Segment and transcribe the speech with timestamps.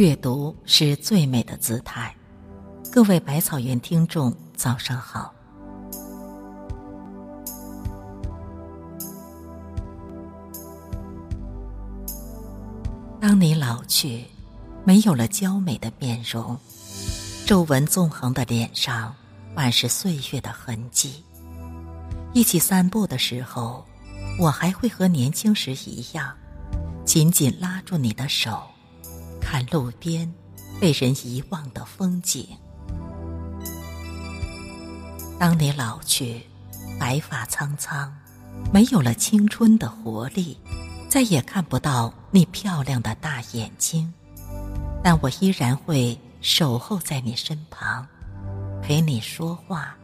[0.00, 2.16] 阅读是最美的姿态。
[2.90, 5.30] 各位百草园听众，早上好。
[13.20, 14.24] 当你老去，
[14.84, 16.56] 没有了娇美的面容，
[17.44, 19.14] 皱纹纵横的脸上
[19.54, 21.22] 满是岁月的痕迹。
[22.32, 23.84] 一起散步的时候，
[24.38, 26.34] 我还会和年轻时一样，
[27.04, 28.62] 紧紧拉住你的手，
[29.50, 30.32] 看路边
[30.80, 32.46] 被人遗忘的风景。
[35.40, 36.46] 当你老去，
[37.00, 38.14] 白发苍苍，
[38.72, 40.56] 没有了青春的活力。
[41.08, 44.14] 再也看不到你漂亮的大眼睛，
[45.02, 48.06] 但我依然会守候在你身旁，
[48.80, 49.96] 陪你说话，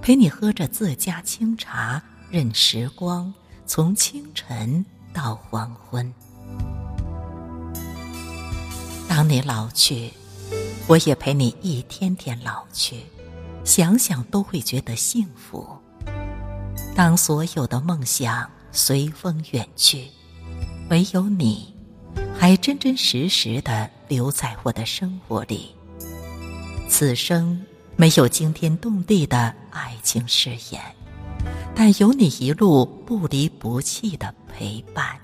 [0.00, 3.34] 陪你喝着自家清茶，任时光
[3.66, 4.82] 从清晨
[5.12, 6.10] 到黄昏。
[9.16, 10.10] 当你老去，
[10.88, 12.96] 我也陪你一天天老去，
[13.62, 15.64] 想想都会觉得幸福。
[16.96, 20.08] 当所有的梦想随风远去。
[20.90, 21.72] 唯有你，
[22.36, 25.72] 还真真实实的留在我的生活里。
[26.88, 30.82] 此生没有惊天动地的爱情誓言，
[31.72, 35.16] 但有你一路不离不弃的陪伴。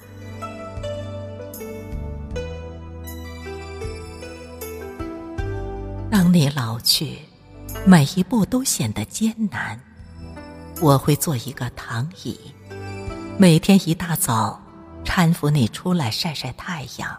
[6.32, 7.18] 你老去，
[7.84, 9.80] 每一步都显得艰难，
[10.80, 12.38] 我会做一个躺椅，
[13.36, 14.60] 每天一大早。
[15.04, 17.18] 搀扶你出来晒晒太阳，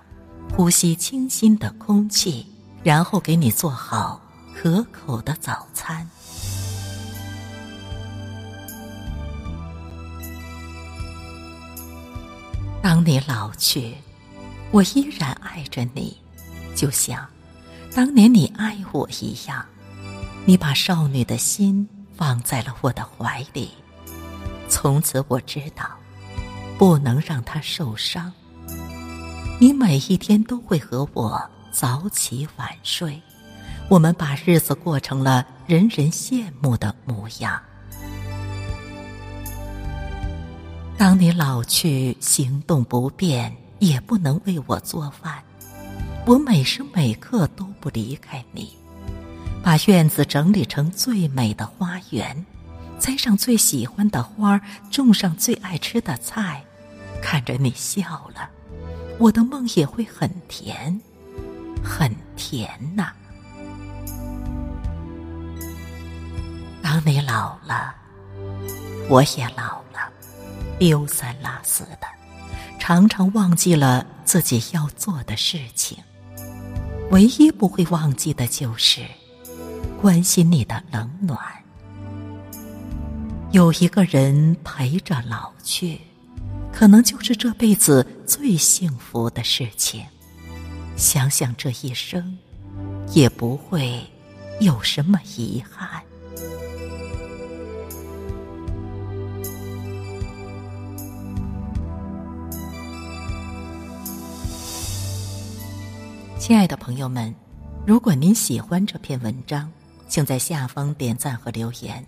[0.55, 2.47] 呼吸清新的空气，
[2.83, 4.21] 然后给你做好
[4.55, 6.07] 可口的早餐。
[12.81, 13.95] 当你老去，
[14.71, 16.15] 我依然爱着你，
[16.75, 17.27] 就像
[17.93, 19.65] 当年你爱我一样。
[20.45, 23.69] 你把少女的心放在了我的怀里，
[24.67, 25.85] 从此我知道。
[26.77, 28.33] 不能让她受伤。
[29.59, 31.39] 你每一天都会和我
[31.71, 33.21] 早起晚睡，
[33.87, 37.61] 我们把日子过成了人人羡慕的模样。
[40.97, 45.43] 当你老去，行动不便，也不能为我做饭，
[46.23, 48.77] 我每时每刻都不离开你，
[49.63, 52.45] 把院子整理成最美的花园，
[52.99, 54.61] 栽上最喜欢的花，
[54.91, 56.63] 种上最爱吃的菜。
[57.21, 58.49] 看着你笑了，
[59.17, 60.99] 我的梦也会很甜，
[61.83, 63.11] 很甜呐。
[66.83, 67.95] 当你老了，
[69.09, 70.11] 我也老了，
[70.77, 72.07] 丢三落四的，
[72.79, 75.97] 常常忘记了自己要做的事情。
[77.11, 79.01] 唯一不会忘记的就是
[80.01, 81.37] 关心你的冷暖。
[83.51, 85.99] 有一个人陪着老去。
[86.73, 90.05] 可能就是这辈子最幸福的事情。
[90.95, 92.37] 想想这一生，
[93.09, 94.01] 也不会
[94.61, 95.90] 有什么遗憾。
[106.41, 107.31] 亲爱的朋友们，
[107.85, 109.71] 如果您喜欢这篇文章，
[110.07, 112.03] 请在下方点赞和留言。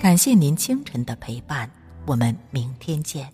[0.00, 1.68] 感谢您清晨的陪伴，
[2.06, 3.28] 我们明天见。